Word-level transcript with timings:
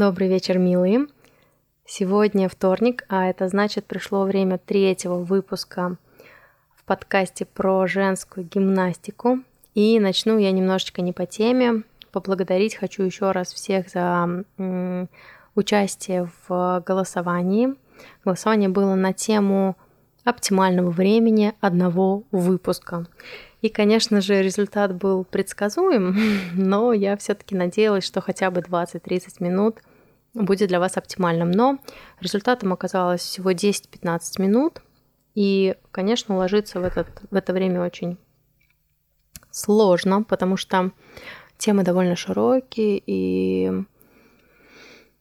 Добрый 0.00 0.28
вечер, 0.28 0.56
милые. 0.56 1.08
Сегодня 1.84 2.48
вторник, 2.48 3.04
а 3.10 3.28
это 3.28 3.48
значит 3.48 3.84
пришло 3.84 4.24
время 4.24 4.56
третьего 4.56 5.16
выпуска 5.16 5.98
в 6.74 6.84
подкасте 6.84 7.44
про 7.44 7.86
женскую 7.86 8.46
гимнастику. 8.46 9.40
И 9.74 10.00
начну 10.00 10.38
я 10.38 10.52
немножечко 10.52 11.02
не 11.02 11.12
по 11.12 11.26
теме. 11.26 11.82
Поблагодарить 12.12 12.76
хочу 12.76 13.02
еще 13.02 13.32
раз 13.32 13.52
всех 13.52 13.90
за 13.90 14.46
участие 15.54 16.30
в 16.48 16.82
голосовании. 16.86 17.74
Голосование 18.24 18.70
было 18.70 18.94
на 18.94 19.12
тему 19.12 19.76
оптимального 20.24 20.88
времени 20.88 21.52
одного 21.60 22.22
выпуска. 22.30 23.06
И, 23.60 23.68
конечно 23.68 24.22
же, 24.22 24.40
результат 24.40 24.94
был 24.94 25.24
предсказуем, 25.24 26.16
но 26.54 26.94
я 26.94 27.18
все-таки 27.18 27.54
надеялась, 27.54 28.04
что 28.04 28.22
хотя 28.22 28.50
бы 28.50 28.62
20-30 28.62 29.26
минут 29.40 29.80
будет 30.34 30.68
для 30.68 30.80
вас 30.80 30.96
оптимальным. 30.96 31.50
Но 31.50 31.78
результатом 32.20 32.72
оказалось 32.72 33.20
всего 33.20 33.52
10-15 33.52 34.40
минут. 34.40 34.82
И, 35.34 35.76
конечно, 35.92 36.34
уложиться 36.34 36.80
в, 36.80 36.84
этот, 36.84 37.06
в 37.30 37.34
это 37.34 37.52
время 37.52 37.82
очень 37.82 38.18
сложно, 39.50 40.22
потому 40.22 40.56
что 40.56 40.92
темы 41.56 41.84
довольно 41.84 42.16
широкие, 42.16 43.02
и, 43.04 43.70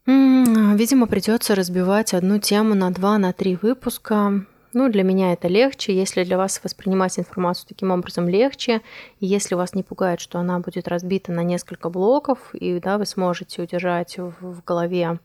видимо, 0.05 1.07
придется 1.07 1.53
разбивать 1.53 2.13
одну 2.13 2.39
тему 2.39 2.73
на 2.75 2.91
два, 2.91 3.17
на 3.17 3.33
три 3.33 3.55
выпуска. 3.61 4.45
Ну, 4.71 4.89
для 4.89 5.03
меня 5.03 5.33
это 5.33 5.47
легче. 5.47 5.95
Если 5.95 6.23
для 6.23 6.37
вас 6.37 6.61
воспринимать 6.63 7.17
информацию 7.17 7.67
таким 7.67 7.89
образом 7.89 8.29
легче, 8.29 8.81
и 9.19 9.25
если 9.25 9.55
вас 9.55 9.73
не 9.73 9.81
пугает, 9.81 10.19
что 10.19 10.39
она 10.39 10.59
будет 10.59 10.87
разбита 10.87 11.31
на 11.31 11.43
несколько 11.43 11.89
блоков, 11.89 12.53
и 12.53 12.79
да, 12.79 12.97
вы 12.99 13.05
сможете 13.05 13.63
удержать 13.63 14.17
в, 14.17 14.61
голове 14.63 15.19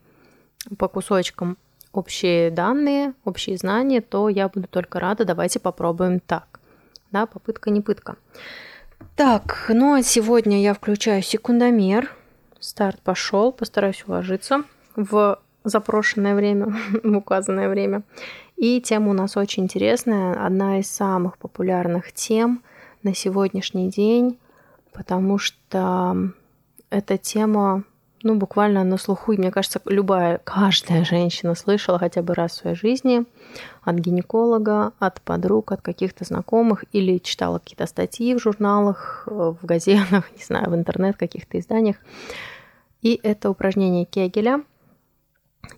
по 0.79 0.87
кусочкам 0.87 1.57
общие 1.93 2.49
данные, 2.49 3.13
общие 3.23 3.55
знания, 3.57 4.01
то 4.01 4.29
я 4.29 4.49
буду 4.49 4.67
только 4.67 4.99
рада. 4.99 5.25
Давайте 5.25 5.59
попробуем 5.59 6.19
так. 6.19 6.59
Да, 7.11 7.27
попытка 7.27 7.69
не 7.69 7.81
пытка. 7.81 8.15
Так, 9.15 9.67
ну 9.69 9.93
а 9.93 10.01
сегодня 10.01 10.61
я 10.61 10.73
включаю 10.73 11.21
секундомер. 11.21 12.11
Старт 12.59 12.99
пошел, 13.01 13.51
постараюсь 13.51 14.03
уложиться 14.07 14.63
в 14.95 15.39
запрошенное 15.65 16.35
время, 16.35 16.73
в 17.03 17.17
указанное 17.17 17.69
время. 17.69 18.03
И 18.55 18.79
тема 18.79 19.09
у 19.09 19.13
нас 19.13 19.35
очень 19.35 19.63
интересная, 19.63 20.45
одна 20.45 20.79
из 20.79 20.89
самых 20.89 21.37
популярных 21.37 22.13
тем 22.13 22.63
на 23.03 23.13
сегодняшний 23.13 23.89
день, 23.89 24.39
потому 24.93 25.37
что 25.37 26.31
эта 26.89 27.17
тема, 27.17 27.83
ну, 28.23 28.35
буквально 28.35 28.83
на 28.85 28.97
слуху, 28.97 29.33
и 29.33 29.37
мне 29.37 29.51
кажется, 29.51 29.81
любая, 29.85 30.39
каждая 30.43 31.03
женщина 31.03 31.53
слышала 31.53 31.99
хотя 31.99 32.21
бы 32.21 32.33
раз 32.33 32.51
в 32.51 32.55
своей 32.55 32.75
жизни 32.75 33.25
от 33.83 33.95
гинеколога, 33.95 34.93
от 34.99 35.21
подруг, 35.21 35.73
от 35.73 35.81
каких-то 35.81 36.23
знакомых, 36.23 36.85
или 36.93 37.17
читала 37.17 37.59
какие-то 37.59 37.87
статьи 37.87 38.33
в 38.35 38.39
журналах, 38.39 39.23
в 39.25 39.57
газетах, 39.63 40.31
не 40.37 40.43
знаю, 40.43 40.69
в 40.69 40.75
интернет, 40.75 41.17
каких-то 41.17 41.59
изданиях. 41.59 41.97
И 43.01 43.19
это 43.21 43.49
упражнение 43.49 44.05
Кегеля– 44.05 44.63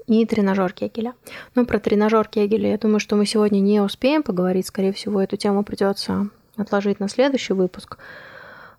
и 0.07 0.25
тренажер 0.25 0.73
Кегеля. 0.73 1.13
Ну, 1.55 1.65
про 1.65 1.79
тренажер 1.79 2.27
Кегеля, 2.27 2.71
я 2.71 2.77
думаю, 2.77 2.99
что 2.99 3.15
мы 3.15 3.25
сегодня 3.25 3.59
не 3.59 3.81
успеем 3.81 4.23
поговорить. 4.23 4.67
Скорее 4.67 4.93
всего, 4.93 5.21
эту 5.21 5.37
тему 5.37 5.63
придется 5.63 6.29
отложить 6.55 6.99
на 6.99 7.09
следующий 7.09 7.53
выпуск. 7.53 7.97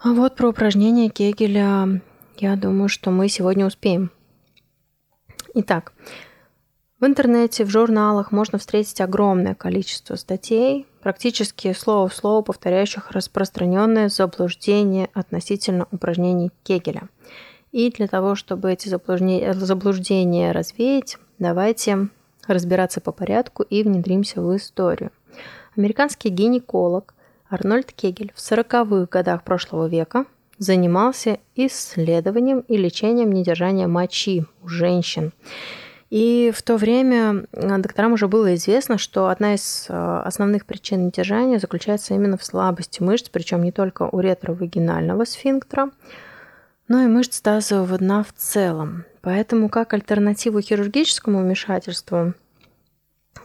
А 0.00 0.12
вот 0.12 0.36
про 0.36 0.48
упражнения 0.48 1.08
Кегеля, 1.08 2.00
я 2.36 2.56
думаю, 2.56 2.88
что 2.88 3.10
мы 3.10 3.28
сегодня 3.28 3.66
успеем. 3.66 4.10
Итак, 5.54 5.92
в 7.00 7.04
интернете, 7.04 7.64
в 7.64 7.70
журналах 7.70 8.32
можно 8.32 8.58
встретить 8.58 9.00
огромное 9.00 9.54
количество 9.54 10.16
статей, 10.16 10.86
практически 11.00 11.72
слово 11.72 12.08
в 12.08 12.14
слово 12.14 12.42
повторяющих 12.42 13.10
распространенное 13.10 14.08
заблуждение 14.08 15.08
относительно 15.14 15.86
упражнений 15.90 16.50
Кегеля– 16.64 17.08
и 17.72 17.90
для 17.90 18.06
того, 18.08 18.34
чтобы 18.34 18.72
эти 18.72 18.88
заблуждения 18.88 20.52
развеять, 20.52 21.18
давайте 21.38 22.08
разбираться 22.46 23.00
по 23.00 23.12
порядку 23.12 23.62
и 23.62 23.82
внедримся 23.82 24.40
в 24.40 24.56
историю. 24.56 25.10
Американский 25.76 26.30
гинеколог 26.30 27.14
Арнольд 27.50 27.92
Кегель 27.92 28.32
в 28.34 28.38
40-х 28.38 29.06
годах 29.10 29.42
прошлого 29.42 29.86
века 29.86 30.24
занимался 30.58 31.38
исследованием 31.54 32.60
и 32.60 32.76
лечением 32.76 33.32
недержания 33.32 33.86
мочи 33.86 34.44
у 34.62 34.68
женщин. 34.68 35.32
И 36.10 36.52
в 36.56 36.62
то 36.62 36.76
время 36.76 37.44
докторам 37.52 38.14
уже 38.14 38.28
было 38.28 38.54
известно, 38.54 38.96
что 38.96 39.28
одна 39.28 39.54
из 39.54 39.86
э, 39.88 40.22
основных 40.24 40.64
причин 40.64 41.06
недержания 41.06 41.58
заключается 41.58 42.14
именно 42.14 42.38
в 42.38 42.44
слабости 42.44 43.02
мышц, 43.02 43.28
причем 43.28 43.62
не 43.62 43.72
только 43.72 44.08
у 44.10 44.18
ретровагинального 44.18 45.26
сфинктера, 45.26 45.90
но 46.88 47.02
и 47.02 47.06
мышц 47.06 47.40
тазового 47.40 47.98
дна 47.98 48.22
в 48.22 48.32
целом. 48.32 49.04
Поэтому 49.20 49.68
как 49.68 49.94
альтернативу 49.94 50.60
хирургическому 50.60 51.40
вмешательству 51.40 52.34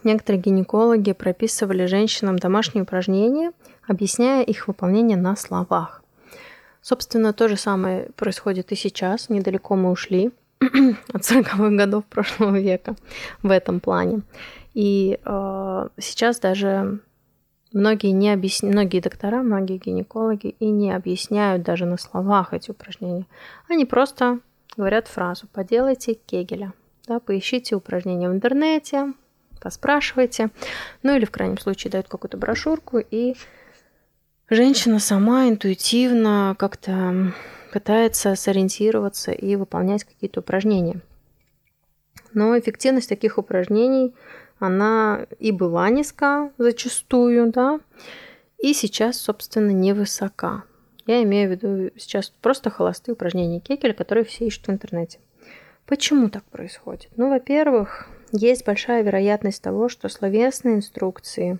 некоторые 0.02 0.42
гинекологи 0.42 1.12
прописывали 1.12 1.86
женщинам 1.86 2.38
домашние 2.38 2.82
упражнения, 2.82 3.52
объясняя 3.86 4.42
их 4.42 4.68
выполнение 4.68 5.16
на 5.16 5.36
словах. 5.36 6.02
Собственно, 6.80 7.32
то 7.32 7.48
же 7.48 7.56
самое 7.56 8.10
происходит 8.16 8.72
и 8.72 8.76
сейчас. 8.76 9.30
Недалеко 9.30 9.74
мы 9.74 9.90
ушли 9.90 10.32
от 10.60 11.22
40-х 11.22 11.70
годов 11.70 12.04
прошлого 12.04 12.58
века 12.58 12.94
в 13.42 13.50
этом 13.50 13.80
плане. 13.80 14.20
И 14.74 15.18
э, 15.24 15.88
сейчас 15.98 16.40
даже 16.40 17.00
Многие, 17.74 18.12
не 18.12 18.32
объясня... 18.32 18.70
Многие 18.70 19.00
доктора, 19.00 19.42
многие 19.42 19.78
гинекологи 19.78 20.54
и 20.60 20.66
не 20.70 20.92
объясняют 20.92 21.64
даже 21.64 21.86
на 21.86 21.98
словах 21.98 22.54
эти 22.54 22.70
упражнения. 22.70 23.26
Они 23.68 23.84
просто 23.84 24.38
говорят 24.76 25.08
фразу 25.08 25.48
«поделайте 25.52 26.14
кегеля». 26.14 26.72
Да, 27.08 27.18
поищите 27.18 27.74
упражнения 27.74 28.30
в 28.30 28.32
интернете, 28.32 29.12
поспрашивайте. 29.60 30.50
Ну 31.02 31.16
или 31.16 31.24
в 31.24 31.32
крайнем 31.32 31.58
случае 31.58 31.90
дают 31.90 32.06
какую-то 32.06 32.36
брошюрку, 32.36 32.98
и 32.98 33.34
женщина 34.48 35.00
сама 35.00 35.48
интуитивно 35.48 36.54
как-то 36.56 37.34
пытается 37.72 38.36
сориентироваться 38.36 39.32
и 39.32 39.56
выполнять 39.56 40.04
какие-то 40.04 40.40
упражнения. 40.40 41.00
Но 42.32 42.56
эффективность 42.56 43.08
таких 43.08 43.36
упражнений 43.36 44.14
она 44.58 45.26
и 45.38 45.52
была 45.52 45.90
низка 45.90 46.50
зачастую, 46.58 47.52
да, 47.52 47.80
и 48.58 48.72
сейчас, 48.72 49.18
собственно, 49.18 49.70
невысока. 49.70 50.64
Я 51.06 51.22
имею 51.22 51.48
в 51.48 51.52
виду 51.52 51.90
сейчас 51.96 52.30
просто 52.40 52.70
холостые 52.70 53.12
упражнения 53.12 53.60
Кегеля, 53.60 53.92
которые 53.92 54.24
все 54.24 54.46
ищут 54.46 54.66
в 54.66 54.70
интернете. 54.70 55.18
Почему 55.86 56.30
так 56.30 56.44
происходит? 56.44 57.10
Ну, 57.16 57.28
во-первых, 57.28 58.08
есть 58.32 58.64
большая 58.64 59.02
вероятность 59.02 59.62
того, 59.62 59.88
что 59.88 60.08
словесные 60.08 60.76
инструкции, 60.76 61.58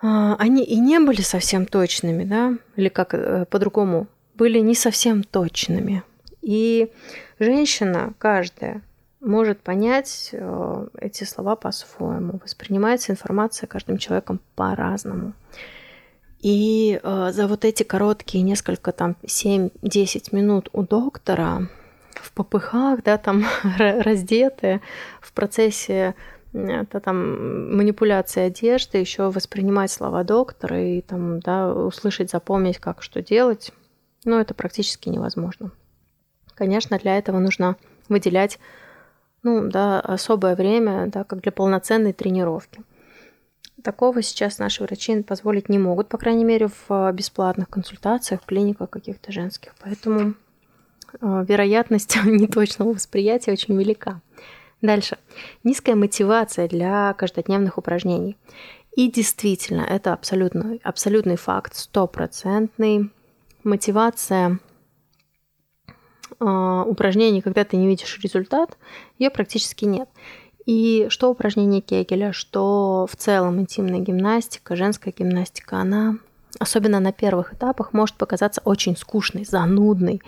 а, 0.00 0.34
они 0.36 0.64
и 0.64 0.80
не 0.80 0.98
были 0.98 1.20
совсем 1.20 1.66
точными, 1.66 2.24
да, 2.24 2.54
или 2.76 2.88
как 2.88 3.14
э, 3.14 3.44
по-другому, 3.50 4.06
были 4.34 4.58
не 4.60 4.74
совсем 4.74 5.22
точными. 5.22 6.02
И 6.40 6.90
женщина 7.38 8.14
каждая 8.18 8.82
может 9.22 9.60
понять 9.60 10.30
э, 10.32 10.86
эти 10.98 11.24
слова 11.24 11.56
по-своему. 11.56 12.40
Воспринимается 12.42 13.12
информация 13.12 13.66
каждым 13.66 13.98
человеком 13.98 14.40
по-разному. 14.56 15.32
И 16.40 17.00
э, 17.02 17.30
за 17.32 17.46
вот 17.46 17.64
эти 17.64 17.84
короткие 17.84 18.42
несколько 18.42 18.90
там 18.92 19.16
7-10 19.22 20.34
минут 20.34 20.68
у 20.72 20.82
доктора 20.82 21.68
в 22.14 22.32
попыхах, 22.32 23.02
да, 23.04 23.16
там 23.16 23.44
раздетые 23.78 24.80
в 25.20 25.32
процессе 25.32 26.14
это 26.52 27.00
там 27.00 27.76
манипуляции 27.76 28.42
одежды, 28.42 28.98
еще 28.98 29.30
воспринимать 29.30 29.90
слова 29.90 30.22
доктора 30.22 30.82
и 30.82 31.00
там, 31.00 31.40
да, 31.40 31.72
услышать, 31.72 32.30
запомнить, 32.30 32.78
как 32.78 33.02
что 33.02 33.22
делать, 33.22 33.72
ну, 34.24 34.38
это 34.38 34.52
практически 34.52 35.08
невозможно. 35.08 35.70
Конечно, 36.54 36.98
для 36.98 37.16
этого 37.16 37.38
нужно 37.38 37.76
выделять 38.08 38.58
ну, 39.42 39.68
да, 39.68 40.00
особое 40.00 40.54
время, 40.54 41.08
да, 41.08 41.24
как 41.24 41.40
для 41.40 41.52
полноценной 41.52 42.12
тренировки. 42.12 42.82
Такого 43.82 44.22
сейчас 44.22 44.58
наши 44.58 44.82
врачи 44.84 45.22
позволить 45.22 45.68
не 45.68 45.78
могут, 45.78 46.08
по 46.08 46.18
крайней 46.18 46.44
мере, 46.44 46.68
в 46.68 46.84
а, 46.88 47.12
бесплатных 47.12 47.68
консультациях, 47.68 48.42
в 48.42 48.46
клиниках 48.46 48.90
каких-то 48.90 49.32
женских. 49.32 49.74
Поэтому 49.82 50.34
э, 51.20 51.44
вероятность 51.48 52.16
неточного 52.24 52.92
восприятия 52.92 53.52
очень 53.52 53.76
велика. 53.76 54.20
Дальше. 54.82 55.18
Низкая 55.64 55.96
мотивация 55.96 56.68
для 56.68 57.12
каждодневных 57.14 57.78
упражнений. 57.78 58.36
И 58.94 59.10
действительно, 59.10 59.82
это 59.82 60.12
абсолютно, 60.12 60.78
абсолютный 60.84 61.36
факт, 61.36 61.74
стопроцентный. 61.74 63.10
Мотивация 63.64 64.58
упражнений, 66.42 67.40
когда 67.40 67.64
ты 67.64 67.76
не 67.76 67.86
видишь 67.86 68.18
результат, 68.22 68.76
ее 69.18 69.30
практически 69.30 69.84
нет. 69.84 70.08
И 70.66 71.06
что 71.08 71.30
упражнение 71.30 71.80
Кегеля, 71.80 72.32
что 72.32 73.08
в 73.10 73.16
целом 73.16 73.60
интимная 73.60 73.98
гимнастика, 73.98 74.76
женская 74.76 75.12
гимнастика, 75.12 75.78
она, 75.78 76.16
особенно 76.58 77.00
на 77.00 77.12
первых 77.12 77.54
этапах, 77.54 77.92
может 77.92 78.16
показаться 78.16 78.60
очень 78.64 78.96
скучной, 78.96 79.44
занудной. 79.44 80.22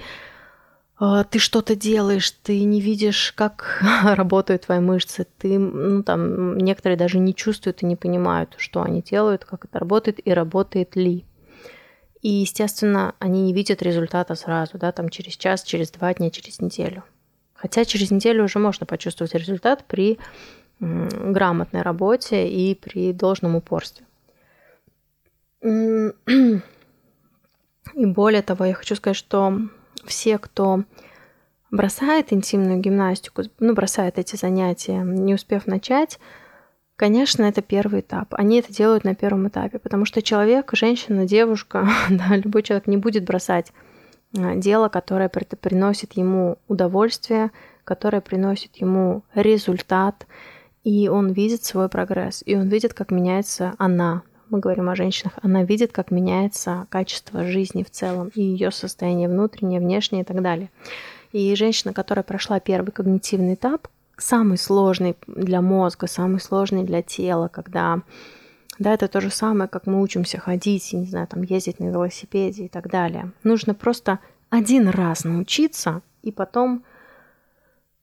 А, 0.96 1.25
ты 1.25 1.38
что-то 1.38 1.76
делаешь, 1.76 2.31
ты 2.31 2.64
не 2.64 2.81
видишь, 2.81 3.32
как 3.37 3.82
работают 4.05 4.62
твои 4.66 4.81
мышцы, 4.81 5.26
ты, 5.38 5.58
ну 5.58 6.02
там, 6.02 6.58
некоторые 6.58 6.96
даже 6.96 7.19
не 7.19 7.34
чувствуют 7.34 7.82
и 7.82 7.87
не 7.87 7.96
понимают, 7.96 8.55
что 8.58 8.82
они 8.82 9.02
делают, 9.02 9.44
как 9.44 9.64
это 9.66 9.78
работает 9.78 10.20
и 10.25 10.32
работает 10.32 10.96
ли. 10.96 11.25
И, 12.25 12.31
естественно, 12.31 13.15
они 13.19 13.43
не 13.43 13.53
видят 13.53 13.82
результата 13.82 14.35
сразу, 14.35 14.79
да, 14.79 14.93
там 14.93 15.11
через 15.11 15.35
час, 15.37 15.62
через 15.62 15.91
два 15.91 16.15
дня, 16.15 16.31
через 16.31 16.59
неделю. 16.59 17.05
Хотя 17.53 17.85
через 17.85 18.11
неделю 18.11 18.44
уже 18.44 18.59
можно 18.59 18.87
почувствовать 18.87 19.35
результат 19.35 19.85
при 19.85 20.19
грамотной 20.81 21.82
работе 21.82 22.49
и 22.49 22.75
при 22.76 23.12
должном 23.12 23.56
упорстве. 23.56 24.06
И 25.62 26.62
более 27.94 28.41
того, 28.41 28.65
я 28.65 28.73
хочу 28.73 28.94
сказать, 28.97 29.19
что 29.19 29.59
все, 30.06 30.38
кто 30.38 30.85
бросает 31.71 32.32
интимную 32.32 32.81
гимнастику, 32.81 33.43
ну, 33.59 33.75
бросает 33.75 34.19
эти 34.19 34.37
занятия, 34.37 35.03
не 35.03 35.35
успев 35.35 35.67
начать, 35.67 36.19
конечно, 36.96 37.44
это 37.44 37.62
первый 37.62 38.00
этап. 38.00 38.35
Они 38.35 38.58
это 38.58 38.73
делают 38.73 39.05
на 39.05 39.14
первом 39.14 39.49
этапе, 39.49 39.79
потому 39.79 40.05
что 40.05 40.23
человек, 40.23 40.70
женщина, 40.73 41.26
девушка, 41.26 41.88
да, 42.11 42.37
любой 42.37 42.62
человек 42.62 42.87
не 42.87 42.96
будет 42.96 43.25
бросать 43.25 43.73
а, 44.37 44.56
дело, 44.56 44.88
которое 44.88 45.29
приносит 45.29 46.14
ему 46.14 46.58
удовольствие, 46.69 47.50
которое 47.85 48.20
приносит 48.20 48.76
ему 48.76 49.23
результат, 49.35 50.26
и 50.82 51.08
он 51.08 51.32
видит 51.32 51.64
свой 51.64 51.88
прогресс, 51.88 52.43
и 52.44 52.56
он 52.56 52.69
видит, 52.69 52.94
как 52.94 53.11
меняется 53.11 53.75
она. 53.79 54.23
Мы 54.50 54.61
говорим 54.61 54.90
о 54.90 54.97
женщинах, 54.97 55.32
она 55.43 55.64
видит, 55.64 55.93
как 55.93 56.11
меняется 56.11 56.87
качество 56.90 57.44
жизни 57.44 57.82
в 57.82 57.90
целом, 57.90 58.31
и 58.35 58.43
ее 58.43 58.70
состояние 58.70 59.29
внутреннее, 59.29 59.81
внешнее 59.81 60.23
и 60.23 60.25
так 60.25 60.43
далее. 60.43 60.70
И 61.32 61.55
женщина, 61.56 61.93
которая 61.93 62.23
прошла 62.23 62.61
первый 62.61 62.93
когнитивный 62.93 63.55
этап, 63.55 63.88
самый 64.16 64.58
сложный 64.58 65.16
для 65.26 65.61
мозга, 65.61 66.06
самый 66.06 66.40
сложный 66.40 66.84
для 66.84 67.02
тела, 67.02 67.49
когда 67.49 68.02
да, 68.78 68.93
это 68.93 69.06
то 69.06 69.20
же 69.20 69.31
самое, 69.31 69.69
как 69.69 69.87
мы 69.87 70.02
учимся 70.02 70.38
ходить, 70.38 70.93
не 70.93 71.06
знаю, 71.06 71.28
там 71.28 71.43
ездить 71.43 71.78
на 71.78 71.84
велосипеде 71.84 72.64
и 72.64 72.69
так 72.69 72.90
далее. 72.90 73.32
Нужно 73.44 73.75
просто 73.75 74.19
один 74.50 74.88
раз 74.88 75.25
научиться 75.25 76.02
и 76.22 76.32
потом 76.32 76.84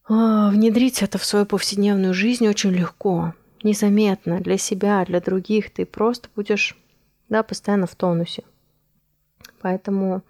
э, 0.08 0.50
внедрить 0.50 1.02
это 1.02 1.18
в 1.18 1.26
свою 1.26 1.46
повседневную 1.46 2.14
жизнь 2.14 2.48
очень 2.48 2.72
легко, 2.72 3.34
незаметно 3.64 4.40
для 4.40 4.58
себя, 4.58 5.04
для 5.06 5.20
других. 5.20 5.74
Ты 5.74 5.86
просто 5.86 6.30
будешь 6.36 6.78
да, 7.28 7.44
постоянно 7.44 7.88
в 7.88 7.96
тонусе. 7.96 8.44
Поэтому 9.62 10.22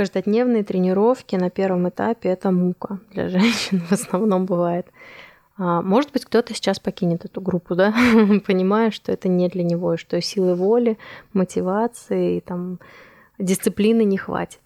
каждодневные 0.00 0.64
тренировки 0.64 1.36
на 1.36 1.50
первом 1.50 1.86
этапе 1.90 2.30
это 2.30 2.50
мука 2.50 3.00
для 3.10 3.28
женщин 3.28 3.80
в 3.90 3.92
основном 3.92 4.46
бывает. 4.46 4.86
А, 5.58 5.82
может 5.82 6.10
быть, 6.12 6.24
кто-то 6.24 6.54
сейчас 6.54 6.80
покинет 6.80 7.26
эту 7.26 7.42
группу, 7.42 7.74
да, 7.74 7.92
понимая, 8.46 8.92
что 8.92 9.12
это 9.12 9.28
не 9.28 9.46
для 9.48 9.62
него, 9.62 9.98
что 9.98 10.18
силы 10.22 10.54
воли, 10.54 10.96
мотивации 11.34 12.40
там 12.40 12.78
дисциплины 13.38 14.04
не 14.04 14.16
хватит. 14.16 14.60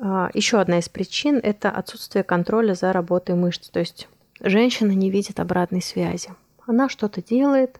А, 0.00 0.30
Еще 0.32 0.58
одна 0.58 0.78
из 0.78 0.88
причин– 0.88 1.38
это 1.42 1.70
отсутствие 1.70 2.24
контроля 2.24 2.72
за 2.72 2.94
работой 2.94 3.34
мышц. 3.34 3.68
То 3.68 3.80
есть 3.80 4.08
женщина 4.40 4.92
не 4.92 5.10
видит 5.10 5.38
обратной 5.38 5.82
связи. 5.82 6.30
Она 6.66 6.88
что-то 6.88 7.22
делает, 7.22 7.78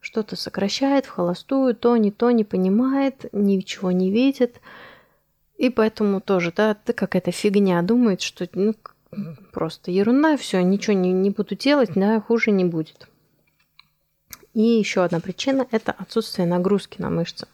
что-то 0.00 0.36
сокращает 0.36 1.06
в 1.06 1.08
холостую, 1.08 1.74
то 1.74 1.96
не 1.96 2.10
то 2.10 2.30
не 2.32 2.44
понимает, 2.44 3.24
ничего 3.32 3.92
не 3.92 4.10
видит. 4.10 4.60
И 5.56 5.70
поэтому 5.70 6.20
тоже, 6.20 6.52
да, 6.54 6.74
ты 6.74 6.92
какая-то 6.92 7.32
фигня 7.32 7.80
думает, 7.82 8.20
что 8.20 8.46
ну, 8.52 8.74
просто 9.52 9.90
ерунда, 9.90 10.36
все, 10.36 10.62
ничего 10.62 10.94
не, 10.94 11.12
не 11.12 11.30
буду 11.30 11.54
делать, 11.54 11.90
да, 11.94 12.20
хуже 12.20 12.50
не 12.50 12.64
будет. 12.64 13.08
И 14.52 14.60
еще 14.60 15.02
одна 15.02 15.20
причина– 15.20 15.66
это 15.70 15.92
отсутствие 15.92 16.46
нагрузки 16.46 17.00
на 17.00 17.10
мышцы. 17.10 17.46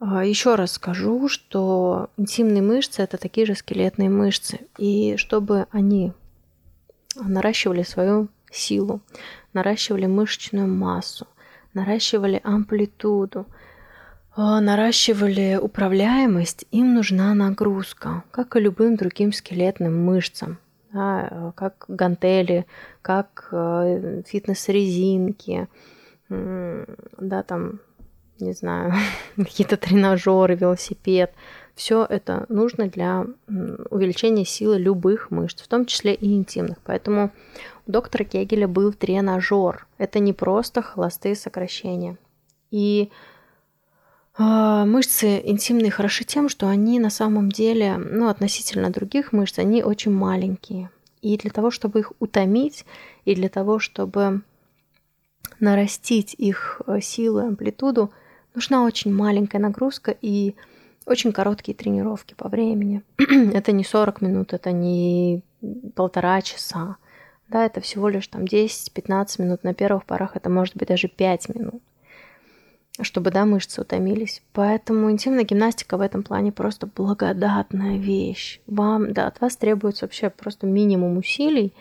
А, 0.00 0.24
еще 0.24 0.54
раз 0.54 0.72
скажу, 0.72 1.28
что 1.28 2.10
интимные 2.16 2.62
мышцы– 2.62 3.02
это 3.02 3.16
такие 3.16 3.46
же 3.46 3.54
скелетные 3.54 4.10
мышцы. 4.10 4.60
И 4.78 5.16
чтобы 5.16 5.66
они 5.70 6.12
наращивали 7.14 7.82
свою 7.82 8.28
силу, 8.50 9.00
наращивали 9.54 10.06
мышечную 10.06 10.68
массу, 10.68 11.26
наращивали 11.72 12.40
амплитуду– 12.44 13.46
наращивали 14.36 15.58
управляемость, 15.60 16.64
им 16.70 16.94
нужна 16.94 17.34
нагрузка, 17.34 18.24
как 18.30 18.56
и 18.56 18.60
любым 18.60 18.96
другим 18.96 19.32
скелетным 19.32 20.02
мышцам, 20.04 20.58
да, 20.92 21.52
как 21.54 21.84
гантели, 21.88 22.66
как 23.02 23.48
э, 23.52 24.22
фитнес-резинки, 24.26 25.68
да, 26.30 27.42
там, 27.42 27.80
не 28.40 28.52
знаю, 28.54 28.94
какие-то 29.36 29.76
тренажеры, 29.76 30.54
велосипед. 30.54 31.32
Все 31.74 32.06
это 32.08 32.46
нужно 32.48 32.88
для 32.88 33.26
увеличения 33.90 34.44
силы 34.44 34.78
любых 34.78 35.30
мышц, 35.30 35.62
в 35.62 35.68
том 35.68 35.84
числе 35.84 36.14
и 36.14 36.34
интимных. 36.34 36.78
Поэтому 36.84 37.30
у 37.86 37.92
доктора 37.92 38.24
Кегеля 38.24 38.68
был 38.68 38.92
тренажер. 38.92 39.86
Это 39.98 40.18
не 40.20 40.32
просто 40.32 40.82
холостые 40.82 41.34
сокращения. 41.34 42.16
И 42.70 43.10
а, 43.10 43.32
мышцы 44.38 45.40
интимные 45.44 45.90
хороши 45.90 46.24
тем, 46.24 46.48
что 46.48 46.68
они 46.68 46.98
на 46.98 47.10
самом 47.10 47.52
деле, 47.52 47.96
ну, 47.96 48.28
относительно 48.28 48.90
других 48.90 49.32
мышц, 49.32 49.58
они 49.58 49.82
очень 49.82 50.12
маленькие. 50.12 50.90
И 51.20 51.36
для 51.36 51.50
того, 51.50 51.70
чтобы 51.70 52.00
их 52.00 52.12
утомить, 52.18 52.84
и 53.24 53.34
для 53.34 53.48
того, 53.48 53.78
чтобы 53.78 54.40
нарастить 55.60 56.34
их 56.34 56.80
э, 56.86 57.00
силу 57.00 57.40
и 57.40 57.46
амплитуду, 57.46 58.10
нужна 58.54 58.84
очень 58.84 59.14
маленькая 59.14 59.58
нагрузка 59.58 60.16
и 60.20 60.56
очень 61.06 61.32
короткие 61.32 61.76
тренировки 61.76 62.34
по 62.34 62.48
времени. 62.48 63.02
это 63.18 63.72
не 63.72 63.84
40 63.84 64.22
минут, 64.22 64.52
это 64.52 64.72
не 64.72 65.42
полтора 65.94 66.42
часа. 66.42 66.96
Да, 67.48 67.66
это 67.66 67.80
всего 67.80 68.08
лишь 68.08 68.26
там 68.28 68.44
10-15 68.44 69.42
минут. 69.42 69.62
На 69.62 69.74
первых 69.74 70.04
порах 70.06 70.36
это 70.36 70.48
может 70.48 70.74
быть 70.74 70.88
даже 70.88 71.06
5 71.06 71.54
минут 71.54 71.82
чтобы, 73.00 73.30
да, 73.30 73.46
мышцы 73.46 73.80
утомились. 73.80 74.42
Поэтому 74.52 75.10
интимная 75.10 75.44
гимнастика 75.44 75.96
в 75.96 76.02
этом 76.02 76.22
плане 76.22 76.52
просто 76.52 76.86
благодатная 76.86 77.96
вещь. 77.96 78.60
Вам, 78.66 79.12
да, 79.12 79.26
от 79.28 79.40
вас 79.40 79.56
требуется 79.56 80.04
вообще 80.04 80.28
просто 80.28 80.66
минимум 80.66 81.16
усилий 81.16 81.74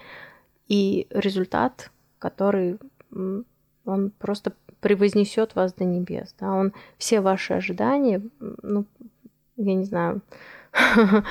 и 0.68 1.08
результат, 1.10 1.92
который 2.18 2.80
он 3.12 4.12
просто 4.20 4.54
превознесет 4.80 5.56
вас 5.56 5.74
до 5.74 5.84
небес. 5.84 6.34
Да? 6.40 6.54
Он 6.54 6.74
все 6.98 7.20
ваши 7.20 7.54
ожидания, 7.54 8.22
ну, 8.40 8.86
я 9.58 9.76
не 9.76 9.84
знаю, 9.84 10.22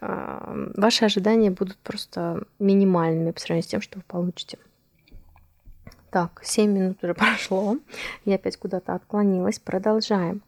а, 0.00 0.68
ваши 0.76 1.04
ожидания 1.04 1.50
будут 1.50 1.76
просто 1.78 2.44
минимальными 2.58 3.32
по 3.32 3.40
сравнению 3.40 3.64
с 3.64 3.70
тем, 3.70 3.80
что 3.80 3.98
вы 3.98 4.04
получите. 4.06 4.58
Так, 6.14 6.42
7 6.44 6.70
минут 6.70 7.02
уже 7.02 7.12
прошло. 7.14 7.76
Я 8.24 8.36
опять 8.36 8.56
куда-то 8.56 8.94
отклонилась. 8.94 9.58
Продолжаем. 9.58 10.42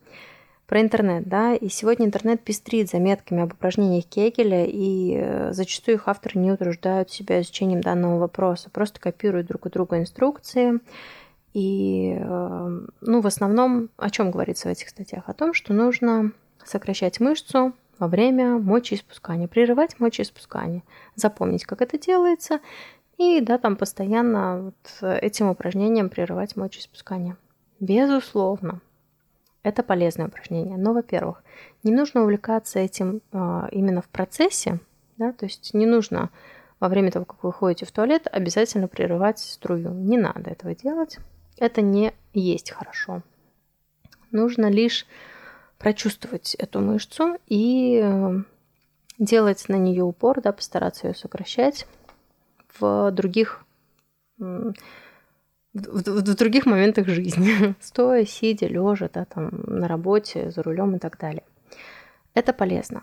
Про 0.69 0.81
интернет, 0.81 1.29
да, 1.29 1.55
и 1.57 1.69
сегодня 1.69 2.07
интернет 2.07 2.41
пестрит 2.41 2.89
заметками 2.89 3.43
об 3.43 3.53
упражнениях 3.53 4.05
Кегеля, 4.05 4.65
и 4.65 5.17
э, 5.17 5.53
зачастую 5.53 5.97
их 5.97 6.07
авторы 6.07 6.39
не 6.39 6.53
утруждают 6.53 7.11
себя 7.11 7.41
изучением 7.41 7.81
данного 7.81 8.19
вопроса, 8.19 8.71
просто 8.71 9.01
копируют 9.01 9.49
друг 9.49 9.67
у 9.67 9.69
друга 9.69 9.99
инструкции. 9.99 10.79
И, 11.53 12.17
э, 12.17 12.81
ну, 13.01 13.21
в 13.21 13.27
основном, 13.27 13.89
о 13.97 14.11
чем 14.11 14.31
говорится 14.31 14.69
в 14.69 14.73
этих 14.73 14.89
статьях? 14.89 15.25
О 15.29 15.35
том, 15.35 15.53
что 15.53 15.73
нужно 15.73 16.31
сокращать 16.65 17.19
мышцу 17.19 17.73
во 17.99 18.07
время 18.07 18.59
мочеиспускания, 18.59 19.49
прерывать 19.49 19.99
мочеиспускание, 19.99 20.83
запомнить, 21.15 21.65
как 21.65 21.83
это 21.83 21.99
делается, 21.99 22.61
и 23.19 23.41
да, 23.41 23.59
там 23.59 23.77
постоянно 23.77 24.63
вот 24.63 25.03
этим 25.21 25.49
упражнением 25.49 26.11
прерывать 26.11 26.57
мочеиспускание. 26.57 27.37
Безусловно, 27.81 28.81
это 29.63 29.83
полезное 29.83 30.27
упражнение. 30.27 30.77
Но, 30.77 30.93
во-первых, 30.93 31.43
не 31.83 31.93
нужно 31.93 32.23
увлекаться 32.23 32.79
этим 32.79 33.21
а, 33.33 33.69
именно 33.73 34.03
в 34.03 34.09
процессе, 34.09 34.81
да, 35.17 35.33
то 35.33 35.47
есть 35.47 35.73
не 35.75 35.87
нужно 35.87 36.31
во 36.79 36.89
время 36.89 37.11
того, 37.11 37.25
как 37.25 37.43
вы 37.43 37.53
ходите 37.53 37.87
в 37.87 37.93
туалет, 37.93 38.27
обязательно 38.31 38.87
прерывать 38.87 39.39
струю. 39.39 39.93
Не 39.93 40.19
надо 40.19 40.51
этого 40.51 40.75
делать. 40.75 41.19
Это 41.59 41.81
не 41.81 42.13
есть 42.35 42.71
хорошо. 42.71 43.23
Нужно 44.31 44.71
лишь 44.71 45.07
прочувствовать 45.79 46.55
эту 46.55 46.81
мышцу 46.81 47.39
и 47.47 48.05
делать 49.19 49.69
на 49.69 49.77
нее 49.77 50.03
упор, 50.03 50.43
да, 50.43 50.53
постараться 50.53 51.09
ее 51.09 51.15
сокращать 51.15 51.87
в 52.79 53.11
других 53.13 53.65
в, 54.39 54.73
в, 55.75 56.23
в 56.23 56.35
других 56.35 56.67
моментах 56.67 57.09
жизни, 57.09 57.75
стоя, 57.81 58.25
сидя, 58.25 58.67
лежа, 58.67 59.11
да, 59.13 59.25
там, 59.25 59.51
на 59.67 59.89
работе, 59.89 60.51
за 60.51 60.63
рулем 60.63 60.97
и 60.97 60.99
так 60.99 61.19
далее. 61.19 61.45
Это 62.35 62.53
полезно, 62.53 63.03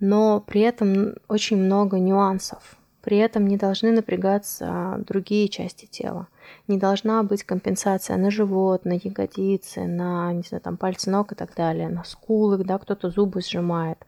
но 0.00 0.40
при 0.40 0.60
этом 0.60 1.14
очень 1.28 1.56
много 1.56 1.98
нюансов. 1.98 2.76
При 3.02 3.18
этом 3.18 3.46
не 3.46 3.56
должны 3.56 3.92
напрягаться 3.92 4.96
другие 5.06 5.48
части 5.48 5.86
тела. 5.86 6.26
Не 6.66 6.76
должна 6.76 7.22
быть 7.22 7.44
компенсация 7.44 8.16
на 8.16 8.32
живот, 8.32 8.84
на 8.84 8.94
ягодицы, 8.94 9.84
на, 9.86 10.32
не 10.32 10.42
знаю, 10.42 10.60
там, 10.60 10.76
пальцы 10.76 11.08
ног 11.10 11.30
и 11.30 11.36
так 11.36 11.54
далее, 11.54 11.88
на 11.88 12.02
скулы, 12.02 12.58
да, 12.64 12.78
кто-то 12.78 13.10
зубы 13.10 13.42
сжимает. 13.42 14.04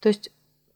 То 0.00 0.08
есть 0.08 0.32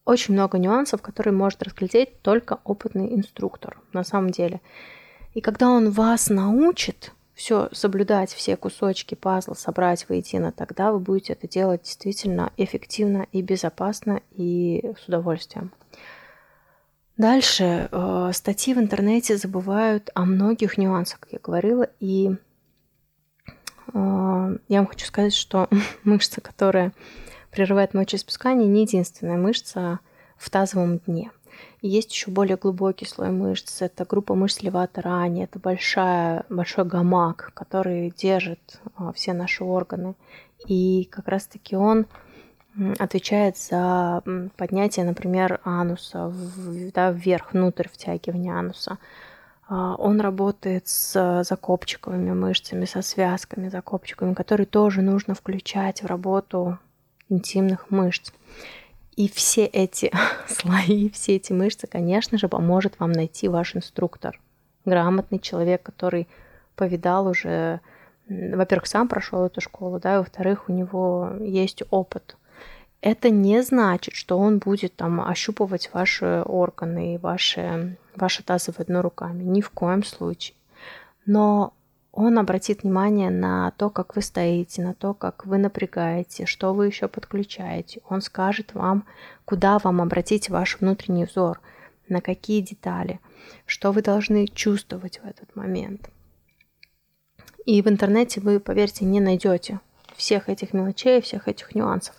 очень 0.06 0.34
много 0.34 0.56
нюансов, 0.56 1.02
которые 1.02 1.34
может 1.34 1.62
разглядеть 1.62 2.22
только 2.22 2.60
опытный 2.64 3.14
инструктор 3.14 3.78
на 3.92 4.04
самом 4.04 4.30
деле. 4.30 4.62
И 5.34 5.42
когда 5.42 5.68
он 5.68 5.90
вас 5.90 6.30
научит 6.30 7.12
все 7.34 7.68
соблюдать, 7.72 8.32
все 8.32 8.56
кусочки 8.56 9.14
пазла 9.14 9.52
собрать 9.52 10.08
воедино, 10.08 10.52
тогда 10.52 10.92
вы 10.92 11.00
будете 11.00 11.34
это 11.34 11.46
делать 11.46 11.82
действительно 11.82 12.50
эффективно 12.56 13.26
и 13.32 13.42
безопасно 13.42 14.22
и 14.30 14.92
с 14.98 15.06
удовольствием. 15.06 15.72
Дальше 17.18 17.88
э, 17.90 18.30
статьи 18.32 18.74
в 18.74 18.78
интернете 18.78 19.36
забывают 19.36 20.10
о 20.14 20.24
многих 20.24 20.78
нюансах, 20.78 21.20
как 21.20 21.32
я 21.32 21.38
говорила, 21.42 21.88
и 21.98 22.28
э, 22.28 22.34
я 23.92 24.78
вам 24.78 24.86
хочу 24.86 25.06
сказать, 25.06 25.34
что 25.34 25.68
мышца, 26.04 26.40
которая 26.40 26.92
прерывает 27.56 27.94
мочеиспускание, 27.94 28.68
не 28.68 28.82
единственная 28.82 29.38
мышца 29.38 30.00
в 30.36 30.50
тазовом 30.50 30.98
дне. 30.98 31.30
Есть 31.80 32.12
еще 32.12 32.30
более 32.30 32.58
глубокий 32.58 33.06
слой 33.06 33.30
мышц. 33.30 33.80
Это 33.80 34.04
группа 34.04 34.34
мышц 34.34 34.60
левата 34.60 35.00
рани, 35.00 35.44
это 35.44 35.58
большая, 35.58 36.44
большой 36.50 36.84
гамак, 36.84 37.52
который 37.54 38.12
держит 38.14 38.78
э, 38.98 39.10
все 39.14 39.32
наши 39.32 39.64
органы. 39.64 40.14
И 40.68 41.08
как 41.10 41.28
раз-таки 41.28 41.76
он 41.76 42.04
отвечает 42.98 43.56
за 43.56 44.22
поднятие, 44.58 45.06
например, 45.06 45.60
ануса 45.64 46.30
да, 46.92 47.10
вверх, 47.10 47.54
внутрь 47.54 47.88
втягивания 47.88 48.52
ануса. 48.52 48.98
А, 49.66 49.94
он 49.94 50.20
работает 50.20 50.88
с 50.88 51.42
закопчиковыми 51.42 52.32
мышцами, 52.32 52.84
со 52.84 53.00
связками 53.00 53.70
закопчиковыми, 53.70 54.34
которые 54.34 54.66
тоже 54.66 55.00
нужно 55.00 55.34
включать 55.34 56.02
в 56.02 56.06
работу 56.06 56.78
интимных 57.28 57.90
мышц. 57.90 58.32
И 59.16 59.28
все 59.28 59.64
эти 59.64 60.12
слои, 60.48 61.10
все 61.10 61.36
эти 61.36 61.52
мышцы, 61.52 61.86
конечно 61.86 62.38
же, 62.38 62.48
поможет 62.48 62.98
вам 62.98 63.12
найти 63.12 63.48
ваш 63.48 63.76
инструктор. 63.76 64.40
Грамотный 64.84 65.38
человек, 65.38 65.82
который 65.82 66.28
повидал 66.76 67.26
уже, 67.26 67.80
во-первых, 68.28 68.86
сам 68.86 69.08
прошел 69.08 69.46
эту 69.46 69.60
школу, 69.60 69.98
да, 69.98 70.16
и 70.16 70.18
во-вторых, 70.18 70.68
у 70.68 70.72
него 70.72 71.32
есть 71.40 71.82
опыт– 71.90 72.36
это 73.06 73.30
не 73.30 73.62
значит, 73.62 74.14
что 74.14 74.36
он 74.36 74.58
будет 74.58 74.96
там 74.96 75.20
ощупывать 75.20 75.90
ваши 75.92 76.42
органы 76.44 77.14
и 77.14 77.18
ваши, 77.18 77.98
ваши 78.16 78.42
тазовые 78.42 78.86
дно 78.86 79.00
руками. 79.00 79.44
Ни 79.44 79.60
в 79.60 79.70
коем 79.70 80.02
случае. 80.02 80.56
Но 81.24 81.72
он 82.16 82.38
обратит 82.38 82.82
внимание 82.82 83.28
на 83.28 83.72
то, 83.72 83.90
как 83.90 84.16
вы 84.16 84.22
стоите, 84.22 84.82
на 84.82 84.94
то, 84.94 85.12
как 85.12 85.44
вы 85.44 85.58
напрягаете, 85.58 86.46
что 86.46 86.72
вы 86.72 86.86
еще 86.86 87.08
подключаете. 87.08 88.00
Он 88.08 88.22
скажет 88.22 88.72
вам, 88.72 89.04
куда 89.44 89.78
вам 89.78 90.00
обратить 90.00 90.48
ваш 90.48 90.80
внутренний 90.80 91.26
взор, 91.26 91.60
на 92.08 92.22
какие 92.22 92.62
детали, 92.62 93.20
что 93.66 93.92
вы 93.92 94.00
должны 94.00 94.46
чувствовать 94.46 95.20
в 95.22 95.26
этот 95.26 95.54
момент. 95.54 96.08
И 97.66 97.82
в 97.82 97.88
интернете 97.88 98.40
вы, 98.40 98.60
поверьте, 98.60 99.04
не 99.04 99.20
найдете 99.20 99.80
всех 100.16 100.48
этих 100.48 100.72
мелочей, 100.72 101.20
всех 101.20 101.48
этих 101.48 101.74
нюансов. 101.74 102.14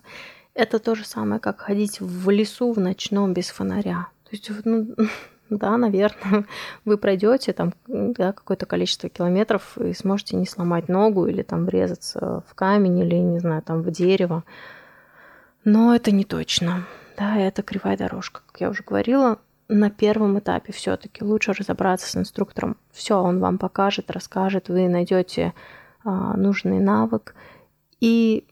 Это 0.54 0.77
то 0.77 0.94
же 0.94 1.06
самое, 1.06 1.39
как 1.39 1.62
ходить 1.62 2.00
в 2.01 2.30
лесу 2.30 2.72
в 2.72 2.80
ночном 2.80 3.34
без 3.34 3.50
фонаря. 3.50 4.10
То 4.25 4.30
есть, 4.34 4.51
ну, 4.63 4.94
да, 5.50 5.77
наверное, 5.77 6.46
вы 6.86 6.98
пройдете 6.98 7.54
там 7.54 7.74
да, 7.88 8.32
какое-то 8.34 8.66
количество 8.66 9.10
километров 9.10 9.77
и 9.77 9.94
сможете 9.94 10.36
не 10.36 10.46
сломать 10.46 10.89
ногу 10.89 11.27
или 11.27 11.44
там 11.44 11.66
врезаться 11.66 12.44
в 12.48 12.56
камень 12.56 13.00
или, 13.00 13.16
не 13.16 13.39
знаю, 13.39 13.62
там 13.62 13.82
в 13.82 13.92
дерево. 13.92 14.44
Но 15.63 15.96
это 15.96 16.12
не 16.12 16.24
точно. 16.24 16.86
Да, 17.18 17.38
это 17.38 17.63
кривая 17.63 17.98
дорожка. 17.98 18.42
Как 18.48 18.62
я 18.62 18.70
уже 18.70 18.84
говорила, 18.84 19.39
на 19.70 19.89
первом 19.89 20.39
этапе 20.39 20.72
все-таки 20.72 21.24
лучше 21.24 21.54
разобраться 21.54 22.10
с 22.10 22.16
инструктором. 22.16 22.77
Все, 22.92 23.22
он 23.22 23.39
вам 23.39 23.58
покажет, 23.58 24.12
расскажет, 24.12 24.70
вы 24.70 24.88
найдете 24.88 25.54
а, 26.04 26.38
нужный 26.38 26.80
навык. 26.80 27.36
И 28.00 28.46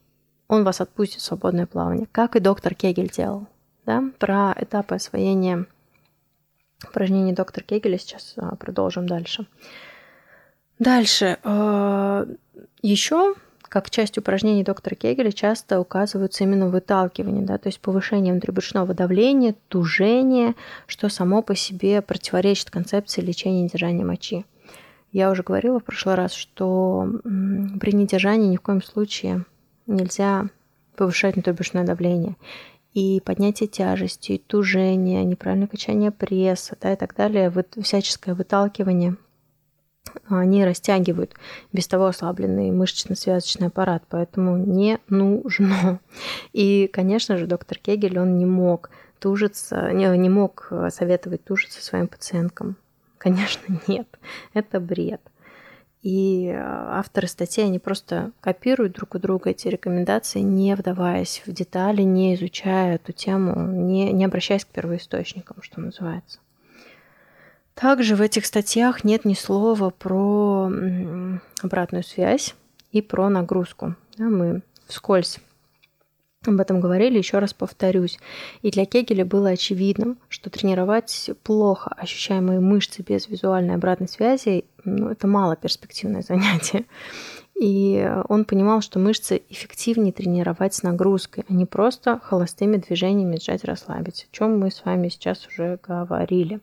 он 0.47 0.63
вас 0.63 0.81
отпустит 0.81 1.21
в 1.21 1.25
свободное 1.25 1.67
плавание, 1.67 2.07
как 2.11 2.35
и 2.35 2.39
доктор 2.39 2.75
Кегель 2.75 3.09
делал. 3.09 3.47
Да? 3.85 4.03
Про 4.19 4.53
этапы 4.59 4.95
освоения 4.95 5.67
упражнений 6.89 7.33
доктор 7.33 7.63
Кегеля 7.63 7.97
сейчас 7.97 8.33
а, 8.37 8.55
продолжим 8.55 9.07
дальше. 9.07 9.45
Дальше. 10.79 11.37
А, 11.43 12.25
Еще 12.81 13.35
как 13.75 13.89
часть 13.89 14.17
упражнений 14.17 14.63
доктора 14.63 14.95
Кегеля 14.95 15.31
часто 15.33 15.81
указываются 15.81 16.45
именно 16.45 16.69
выталкивание, 16.69 17.43
да, 17.43 17.57
то 17.57 17.67
есть 17.67 17.81
повышение 17.81 18.31
внутрибрюшного 18.31 18.93
давления, 18.93 19.55
тужение, 19.67 20.55
что 20.87 21.09
само 21.09 21.41
по 21.41 21.55
себе 21.55 22.01
противоречит 22.01 22.69
концепции 22.69 23.19
лечения 23.19 23.65
и 23.65 23.69
держания 23.69 24.05
мочи. 24.05 24.45
Я 25.11 25.29
уже 25.29 25.43
говорила 25.43 25.79
в 25.79 25.83
прошлый 25.83 26.15
раз, 26.15 26.31
что 26.33 27.05
при 27.23 27.91
недержании 27.91 28.47
ни 28.47 28.57
в 28.57 28.61
коем 28.61 28.81
случае 28.81 29.43
нельзя 29.87 30.45
повышать 30.95 31.35
внутрибрюшное 31.35 31.85
давление. 31.85 32.37
И 32.95 33.21
поднятие 33.23 33.67
тяжести, 33.67 34.31
и 34.31 34.37
тужение, 34.37 35.23
неправильное 35.25 35.67
качание 35.67 36.11
пресса 36.11 36.77
да, 36.81 36.93
и 36.93 36.95
так 36.95 37.13
далее, 37.13 37.53
всяческое 37.83 38.33
выталкивание, 38.33 39.17
они 40.27 40.63
растягивают 40.63 41.33
без 41.73 41.87
того 41.87 42.05
ослабленный 42.05 42.71
мышечно-связочный 42.71 43.67
аппарат, 43.67 44.03
поэтому 44.09 44.57
не 44.57 44.99
нужно. 45.09 45.99
И, 46.53 46.87
конечно 46.87 47.37
же, 47.37 47.47
доктор 47.47 47.79
Кегель, 47.79 48.17
он 48.17 48.37
не 48.37 48.45
мог 48.45 48.89
тужиться, 49.19 49.91
не, 49.91 50.05
не 50.17 50.29
мог 50.29 50.71
советовать 50.89 51.43
тужиться 51.43 51.83
своим 51.83 52.07
пациенткам. 52.07 52.77
Конечно, 53.17 53.77
нет, 53.87 54.07
это 54.53 54.79
бред. 54.79 55.21
И 56.05 56.49
э, 56.49 56.55
авторы 56.55 57.27
статей, 57.27 57.65
они 57.65 57.79
просто 57.79 58.31
копируют 58.39 58.93
друг 58.93 59.15
у 59.15 59.17
друга 59.17 59.49
эти 59.49 59.67
рекомендации, 59.69 60.41
не 60.41 60.75
вдаваясь 60.75 61.41
в 61.47 61.51
детали, 61.51 62.03
не 62.03 62.35
изучая 62.35 62.97
эту 62.97 63.11
тему, 63.11 63.59
не, 63.71 64.13
не 64.13 64.23
обращаясь 64.23 64.65
к 64.65 64.67
первоисточникам, 64.67 65.63
что 65.63 65.81
называется. 65.81 66.37
Также 67.73 68.15
в 68.15 68.21
этих 68.21 68.45
статьях 68.45 69.03
нет 69.03 69.25
ни 69.25 69.33
слова 69.33 69.89
про 69.89 70.71
обратную 71.63 72.03
связь 72.03 72.53
и 72.91 73.01
про 73.01 73.27
нагрузку. 73.29 73.95
Мы 74.19 74.61
вскользь 74.85 75.39
об 76.53 76.61
этом 76.61 76.79
говорили, 76.79 77.17
еще 77.17 77.39
раз 77.39 77.53
повторюсь. 77.53 78.19
И 78.61 78.71
для 78.71 78.85
Кегеля 78.85 79.25
было 79.25 79.49
очевидным, 79.49 80.17
что 80.29 80.49
тренировать 80.49 81.31
плохо 81.43 81.93
ощущаемые 81.97 82.59
мышцы 82.59 83.01
без 83.01 83.27
визуальной 83.27 83.75
обратной 83.75 84.07
связи 84.07 84.65
ну, 84.85 85.09
это 85.09 85.27
мало 85.27 85.55
перспективное 85.55 86.21
занятие. 86.27 86.85
И 87.59 88.05
он 88.27 88.43
понимал, 88.43 88.81
что 88.81 88.99
мышцы 88.99 89.41
эффективнее 89.49 90.11
тренировать 90.11 90.73
с 90.73 90.83
нагрузкой, 90.83 91.45
а 91.47 91.53
не 91.53 91.65
просто 91.65 92.19
холостыми 92.21 92.77
движениями 92.77 93.39
сжать, 93.41 93.63
расслабить, 93.63 94.27
о 94.29 94.35
чем 94.35 94.59
мы 94.59 94.71
с 94.71 94.83
вами 94.83 95.07
сейчас 95.07 95.47
уже 95.47 95.79
говорили. 95.81 96.59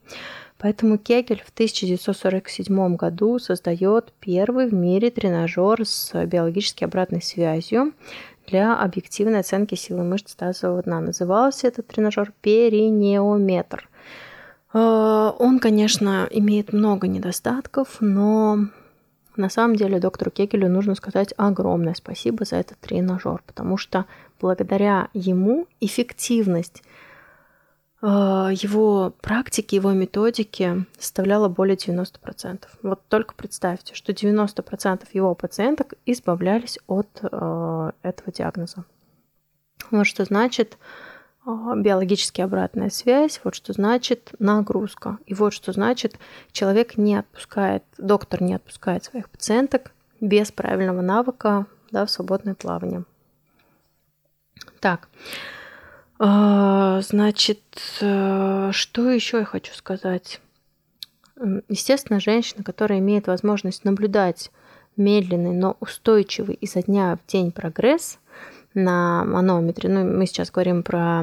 Поэтому 0.59 0.99
Кегель 0.99 1.43
в 1.45 1.51
1947 1.51 2.97
году 2.97 3.39
создает 3.39 4.13
первый 4.21 4.69
в 4.69 4.75
мире 4.75 5.11
тренажер 5.11 5.85
с 5.85 6.13
биологически 6.27 6.85
обратной 6.85 7.23
связью, 7.23 7.95
для 8.53 8.79
объективной 8.79 9.41
оценки 9.41 9.75
силы 9.75 10.05
мышц 10.05 10.35
тазового 10.35 10.83
дна. 10.83 11.01
Назывался 11.01 11.69
этот 11.69 11.87
тренажер 11.87 12.35
перинеометр. 12.43 13.89
Э, 14.75 15.33
он, 15.39 15.59
конечно, 15.59 16.29
имеет 16.31 16.75
много 16.75 17.09
недостатков, 17.09 17.97
но 18.01 18.67
на 19.37 19.49
самом 19.49 19.77
деле 19.77 19.99
доктору 19.99 20.31
Кегелю 20.31 20.69
нужно 20.69 20.95
сказать 20.95 21.33
огромное 21.39 21.95
спасибо 21.95 22.45
за 22.45 22.57
этот 22.57 22.79
тренажер, 22.79 23.43
потому 23.47 23.79
что 23.79 24.05
благодаря 24.39 25.09
ему 25.15 25.67
эффективность 25.81 26.83
а, 26.83 27.12
его 28.09 29.13
практики, 29.21 29.77
его 29.77 29.93
методики 29.93 30.87
составляла 30.99 31.49
более 31.49 31.77
90%. 31.77 32.65
Вот 32.83 33.01
только 33.09 33.35
представьте, 33.35 33.95
что 33.95 34.13
90% 34.13 35.07
его 35.13 35.35
пациенток 35.37 35.95
избавлялись 36.05 36.79
от 36.89 37.09
э, 37.23 37.93
этого 38.03 38.33
диагноза. 38.33 38.85
Вот 39.93 40.07
что 40.07 40.25
значит 40.25 40.79
а, 41.45 41.75
биологически 41.77 42.41
обратная 42.41 42.91
связь, 42.91 43.41
вот 43.45 43.55
что 43.55 43.73
значит 43.73 44.33
нагрузка. 44.39 45.19
И 45.27 45.35
вот 45.35 45.53
что 45.53 45.73
значит 45.73 46.19
человек 46.53 46.97
не 46.97 47.17
отпускает, 47.17 47.85
доктор 47.99 48.43
не 48.43 48.55
отпускает 48.55 49.05
своих 49.05 49.29
пациенток 49.29 49.93
без 50.21 50.53
правильного 50.53 51.01
навыка 51.01 51.67
да, 51.91 52.07
в 52.07 52.11
свободное 52.11 52.55
плавание. 52.55 53.05
Так, 54.81 55.09
а, 55.09 55.62
значит, 56.25 57.63
э, 58.01 58.71
что 58.73 59.11
еще 59.11 59.39
я 59.39 59.45
хочу 59.45 59.75
сказать? 59.75 60.41
Естественно, 61.69 62.21
женщина, 62.21 62.63
которая 62.63 63.01
имеет 63.01 63.27
возможность 63.27 63.85
наблюдать 63.85 64.53
медленный, 64.97 65.53
но 65.53 65.77
устойчивый 65.81 66.55
изо 66.55 66.83
дня 66.83 67.17
в 67.17 67.31
день 67.31 67.51
прогресс 67.51 68.19
на 68.75 69.25
манометре, 69.25 69.89
ну, 69.89 70.05
мы 70.05 70.27
сейчас 70.27 70.51
говорим 70.51 70.83
про 70.83 71.23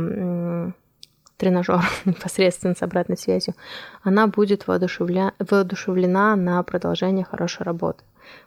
тренажер 1.38 1.82
непосредственно 2.06 2.76
с 2.76 2.84
обратной 2.84 3.18
связью, 3.18 3.56
она 4.04 4.28
будет 4.28 4.68
воодушевля... 4.68 5.34
воодушевлена 5.40 6.36
на 6.36 6.62
продолжение 6.64 7.24
хорошей 7.24 7.64
работы. 7.64 8.04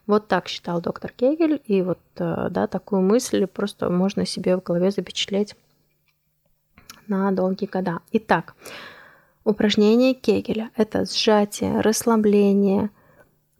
Вот 0.06 0.28
так 0.28 0.48
считал 0.48 0.80
доктор 0.80 1.12
Кегель, 1.12 1.60
и 1.66 1.82
вот 1.82 1.98
э, 2.16 2.48
да, 2.50 2.66
такую 2.66 3.02
мысль 3.02 3.46
просто 3.46 3.88
можно 3.88 4.26
себе 4.26 4.56
в 4.56 4.62
голове 4.62 4.90
запечатлеть 4.90 5.56
на 7.08 7.30
долгие 7.32 7.66
года. 7.66 8.00
Итак, 8.12 8.54
упражнение 9.44 10.14
Кегеля– 10.14 10.70
это 10.76 11.04
сжатие, 11.04 11.80
расслабление– 11.80 12.90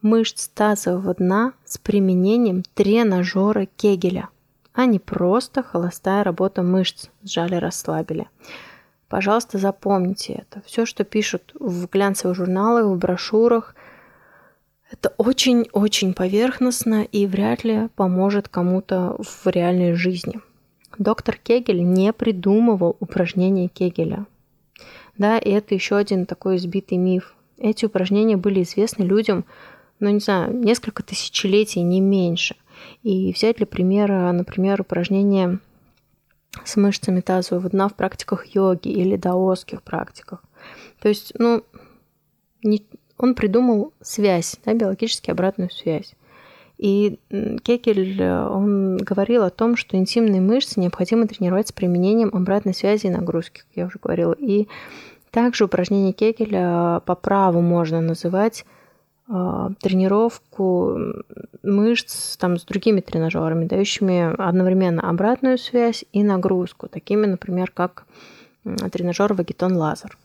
мышц 0.03 0.49
тазового 0.49 1.15
дна 1.15 1.53
с 1.65 1.79
применением 1.79 2.63
тренажера 2.75 3.67
Кегеля, 3.77 4.29
а 4.75 4.85
не 4.85 4.99
просто 4.99 5.63
холостая 5.63 6.25
работа 6.25 6.63
мышц 6.63 7.09
сжали-расслабили. 7.23 8.29
Пожалуйста, 9.09 9.59
запомните 9.59 10.33
это. 10.33 10.63
Все, 10.67 10.87
что 10.87 11.05
пишут 11.05 11.53
в 11.59 11.87
глянцевых 11.87 12.37
журналах, 12.37 12.87
в 12.87 12.97
брошюрах, 12.97 13.75
это 14.91 15.15
очень-очень 15.17 16.13
поверхностно 16.13 17.03
и 17.03 17.27
вряд 17.27 17.65
ли 17.65 17.89
поможет 17.95 18.49
кому-то 18.49 19.17
в 19.19 19.47
реальной 19.47 19.95
жизни. 19.95 20.41
Доктор 20.99 21.37
Кегель 21.37 21.83
не 21.83 22.13
придумывал 22.13 22.97
упражнения 23.01 23.69
Кегеля. 23.69 24.27
Да, 25.19 25.39
и 25.39 25.51
это 25.51 25.75
еще 25.75 25.97
один 25.97 26.27
такой 26.27 26.57
избитый 26.57 26.99
миф. 26.99 27.35
Эти 27.59 27.85
упражнения 27.85 28.37
были 28.37 28.63
известны 28.63 29.05
людям 29.05 29.45
ну, 30.03 30.11
не 30.11 30.19
знаю, 30.19 30.53
несколько 30.53 31.05
тысячелетий, 31.05 31.81
не 31.81 32.01
меньше. 32.01 32.57
И 33.05 33.33
взять 33.33 33.59
для 33.59 33.67
примера, 33.67 34.33
например, 34.33 34.81
упражнение 34.81 35.61
с 36.65 36.75
мышцами 36.77 37.21
тазового 37.21 37.71
дна 37.71 37.89
в 37.89 37.95
практиках 37.95 38.47
йоги 38.47 38.89
или 38.89 39.15
даосских 39.15 39.81
практиках. 39.83 40.43
То 41.01 41.09
есть, 41.09 41.33
ну, 41.39 41.65
не, 42.65 42.85
он 43.17 43.37
придумал 43.37 43.93
связь, 44.01 44.59
да, 44.65 44.75
биологически 44.75 45.31
обратную 45.31 45.71
связь. 45.71 46.15
И 46.83 47.21
Кекель, 47.63 48.21
он 48.21 48.97
говорил 48.97 49.45
о 49.45 49.51
том, 49.51 49.77
что 49.77 49.97
интимные 49.97 50.41
мышцы 50.41 50.81
необходимо 50.81 51.29
тренировать 51.29 51.69
с 51.69 51.73
применением 51.73 52.31
обратной 52.33 52.75
связи 52.75 53.07
и 53.07 53.11
нагрузки, 53.11 53.61
как 53.61 53.69
я 53.77 53.87
уже 53.87 54.01
говорила. 54.03 54.33
И 54.33 54.67
также 55.31 55.67
упражнение 55.67 56.13
Кекеля 56.13 57.01
по 57.07 57.15
праву 57.15 57.61
можно 57.61 58.01
называть 58.01 58.67
а, 59.29 59.71
тренировку 59.81 60.99
мышц 61.63 62.37
там, 62.37 62.59
с 62.59 62.65
другими 62.65 62.99
тренажерами, 62.99 63.67
дающими 63.67 64.35
одновременно 64.37 65.09
обратную 65.09 65.59
связь 65.59 66.05
и 66.13 66.25
нагрузку, 66.25 66.89
такими, 66.89 67.27
например, 67.27 67.71
как 67.71 68.07
тренажер 68.91 69.35
Вагитон 69.35 69.77
Лазер. 69.77 70.19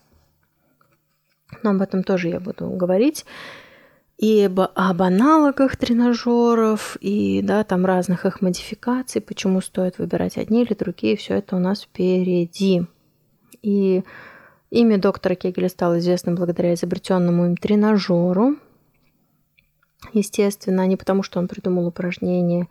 Но 1.62 1.70
об 1.70 1.82
этом 1.82 2.02
тоже 2.02 2.30
я 2.30 2.40
буду 2.40 2.68
говорить. 2.68 3.24
И 4.18 4.42
об, 4.42 4.58
об 4.58 5.02
аналогах 5.02 5.76
тренажеров, 5.76 6.96
и 7.00 7.40
да, 7.40 7.62
там 7.62 7.86
разных 7.86 8.26
их 8.26 8.40
модификаций, 8.40 9.20
почему 9.20 9.60
стоит 9.60 9.98
выбирать 9.98 10.36
одни 10.36 10.64
или 10.64 10.74
другие, 10.74 11.16
все 11.16 11.34
это 11.34 11.54
у 11.54 11.60
нас 11.60 11.82
впереди. 11.82 12.84
И 13.62 14.02
имя 14.70 14.98
доктора 14.98 15.36
Кегеля 15.36 15.68
стало 15.68 16.00
известным 16.00 16.34
благодаря 16.34 16.74
изобретенному 16.74 17.46
им 17.46 17.56
тренажеру, 17.56 18.56
естественно, 20.12 20.84
не 20.88 20.96
потому, 20.96 21.22
что 21.22 21.38
он 21.38 21.46
придумал 21.46 21.86
упражнения. 21.86 22.66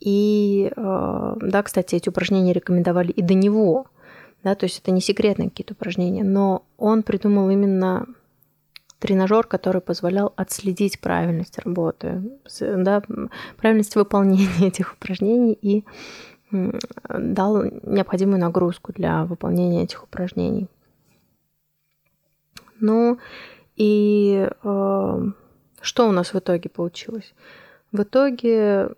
И, 0.00 0.72
э, 0.74 1.34
да, 1.40 1.62
кстати, 1.62 1.94
эти 1.94 2.08
упражнения 2.08 2.52
рекомендовали 2.52 3.12
и 3.12 3.22
до 3.22 3.34
него, 3.34 3.86
да, 4.42 4.56
то 4.56 4.64
есть 4.64 4.80
это 4.80 4.90
не 4.90 5.00
секретные 5.00 5.48
какие-то 5.48 5.74
упражнения, 5.74 6.24
но 6.24 6.64
он 6.76 7.04
придумал 7.04 7.50
именно 7.50 8.08
тренажер, 9.02 9.48
который 9.48 9.80
позволял 9.80 10.32
отследить 10.36 11.00
правильность 11.00 11.58
работы, 11.58 12.22
да, 12.60 13.02
правильность 13.56 13.96
выполнения 13.96 14.48
этих 14.68 14.94
упражнений 14.94 15.58
и 15.60 15.84
дал 17.08 17.64
необходимую 17.82 18.38
нагрузку 18.38 18.92
для 18.92 19.24
выполнения 19.24 19.82
этих 19.82 20.04
упражнений. 20.04 20.68
Ну 22.78 23.18
и 23.74 24.48
э, 24.62 25.22
что 25.80 26.08
у 26.08 26.12
нас 26.12 26.32
в 26.32 26.38
итоге 26.38 26.68
получилось? 26.70 27.34
В 27.90 28.02
итоге 28.02 28.90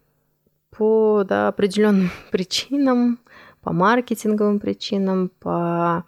по 0.70 1.24
да, 1.26 1.48
определенным 1.48 2.10
причинам, 2.30 3.18
по 3.62 3.72
маркетинговым 3.72 4.60
причинам, 4.60 5.30
по, 5.40 6.04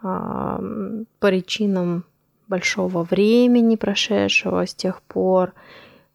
а, 0.00 0.58
по 1.18 1.28
причинам 1.28 2.04
большого 2.48 3.04
времени 3.04 3.76
прошедшего 3.76 4.66
с 4.66 4.74
тех 4.74 5.02
пор, 5.02 5.54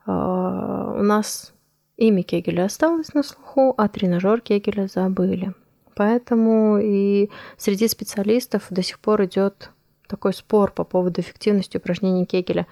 а, 0.06 0.96
у 0.98 1.04
нас 1.04 1.54
имя 1.96 2.24
Кегеля 2.24 2.66
осталось 2.66 3.14
на 3.14 3.24
слуху, 3.24 3.74
а 3.78 3.88
тренажер 3.88 4.42
Кегеля 4.42 4.88
забыли. 4.88 5.54
Поэтому 5.96 6.80
и 6.80 7.30
среди 7.58 7.88
специалистов 7.88 8.66
до 8.70 8.82
сих 8.82 9.00
пор 9.00 9.26
идет 9.26 9.70
такой 10.08 10.34
спор 10.34 10.72
по 10.72 10.84
поводу 10.84 11.22
эффективности 11.22 11.78
упражнений 11.78 12.26
Кегеля. 12.26 12.68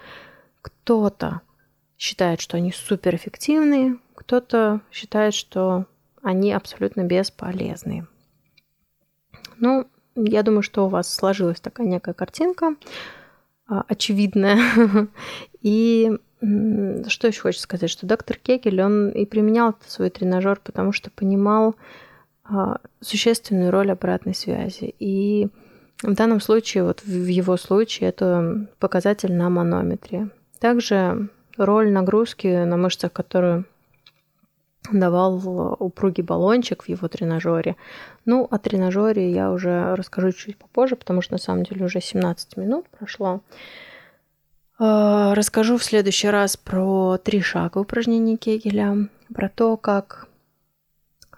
Кто-то 0.61 1.41
считает, 1.97 2.41
что 2.41 2.57
они 2.57 2.71
суперэффективные, 2.71 3.97
кто-то 4.15 4.81
считает, 4.91 5.35
что 5.35 5.85
они 6.23 6.51
абсолютно 6.51 7.03
бесполезные. 7.03 8.07
Ну, 9.57 9.87
я 10.15 10.43
думаю, 10.43 10.63
что 10.63 10.85
у 10.85 10.89
вас 10.89 11.13
сложилась 11.13 11.59
такая 11.59 11.87
некая 11.87 12.13
картинка, 12.13 12.75
а, 13.71 13.85
очевидная. 13.87 14.59
И 15.61 16.11
что 17.07 17.27
еще 17.27 17.41
хочется 17.41 17.63
сказать, 17.63 17.89
что 17.89 18.07
доктор 18.07 18.35
Кегель, 18.37 18.81
он 18.81 19.09
и 19.09 19.25
применял 19.25 19.75
свой 19.85 20.09
тренажер, 20.09 20.59
потому 20.63 20.91
что 20.91 21.11
понимал 21.11 21.75
а, 22.43 22.79
существенную 22.99 23.69
роль 23.71 23.91
обратной 23.91 24.33
связи. 24.33 24.95
И 24.97 25.49
в 26.01 26.13
данном 26.13 26.41
случае, 26.41 26.83
вот 26.83 27.03
в 27.03 27.27
его 27.27 27.57
случае, 27.57 28.09
это 28.09 28.67
показатель 28.79 29.33
на 29.33 29.49
манометре. 29.51 30.29
Также 30.59 31.29
роль 31.57 31.91
нагрузки 31.91 32.65
на 32.65 32.75
мышцах, 32.75 33.13
которую 33.13 33.65
давал 34.91 35.75
упругий 35.79 36.23
баллончик 36.23 36.83
в 36.83 36.89
его 36.89 37.07
тренажере. 37.07 37.75
Ну, 38.25 38.47
о 38.49 38.57
тренажере 38.57 39.31
я 39.31 39.51
уже 39.51 39.95
расскажу 39.95 40.31
чуть 40.31 40.57
попозже, 40.57 40.95
потому 40.95 41.21
что 41.21 41.33
на 41.33 41.39
самом 41.39 41.63
деле 41.63 41.85
уже 41.85 42.01
17 42.01 42.57
минут 42.57 42.87
прошло. 42.89 43.41
А, 44.79 45.35
расскажу 45.35 45.77
в 45.77 45.83
следующий 45.83 46.29
раз 46.29 46.57
про 46.57 47.17
три 47.17 47.41
шага 47.41 47.77
упражнений 47.77 48.37
Кегеля, 48.37 49.09
про 49.33 49.47
то, 49.47 49.77
как 49.77 50.27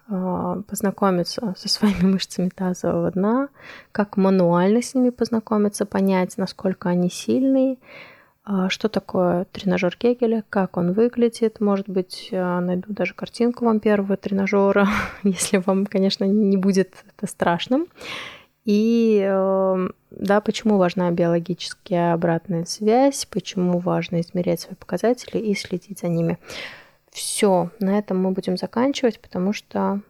а, 0.07 0.61
познакомиться 0.61 1.53
со 1.57 1.67
своими 1.67 2.03
мышцами 2.13 2.49
тазового 2.49 3.11
дна, 3.11 3.49
как 3.91 4.15
мануально 4.15 4.81
с 4.81 4.95
ними 4.95 5.09
познакомиться, 5.09 5.85
понять, 5.85 6.37
насколько 6.37 6.87
они 6.87 7.09
сильные, 7.09 7.77
что 8.69 8.89
такое 8.89 9.45
тренажер 9.45 9.95
Кегеля, 9.95 10.43
как 10.49 10.75
он 10.75 10.91
выглядит. 10.91 11.61
Может 11.61 11.87
быть, 11.87 12.29
а, 12.33 12.59
найду 12.59 12.91
даже 12.91 13.13
картинку 13.13 13.65
вам 13.65 13.79
первого 13.79 14.17
тренажера, 14.17 14.87
если 15.23 15.57
вам, 15.57 15.85
конечно, 15.85 16.25
не 16.25 16.57
будет 16.57 16.93
это 17.15 17.27
страшным. 17.27 17.87
И 18.65 19.19
эм, 19.21 19.93
да, 20.11 20.39
почему 20.39 20.77
важна 20.77 21.11
биологическая 21.11 22.13
обратная 22.13 22.65
связь, 22.65 23.25
почему 23.25 23.79
важно 23.79 24.21
измерять 24.21 24.61
свои 24.61 24.75
показатели 24.75 25.37
и 25.37 25.53
следить 25.53 25.99
за 25.99 26.07
ними. 26.07 26.37
Все, 27.11 27.71
на 27.79 27.99
этом 27.99 28.21
мы 28.21 28.31
будем 28.31 28.57
заканчивать, 28.57 29.19
потому 29.19 29.51
что 29.53 30.01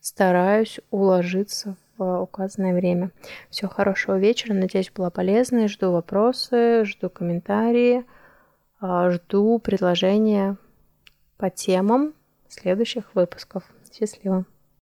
стараюсь 0.00 0.78
уложиться 0.90 1.76
указанное 2.04 2.74
время. 2.74 3.10
Всего 3.50 3.70
хорошего 3.70 4.18
вечера. 4.18 4.54
Надеюсь, 4.54 4.90
была 4.90 5.10
полезной. 5.10 5.68
Жду 5.68 5.92
вопросы, 5.92 6.84
жду 6.84 7.10
комментарии, 7.10 8.04
а, 8.80 9.10
жду 9.10 9.58
предложения 9.58 10.56
по 11.36 11.50
темам 11.50 12.14
следующих 12.48 13.14
выпусков. 13.14 13.64
Счастливо! 13.92 14.44